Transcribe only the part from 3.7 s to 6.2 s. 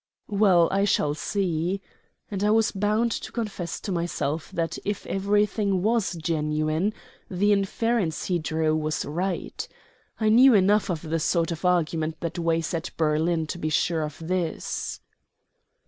to myself that, if everything was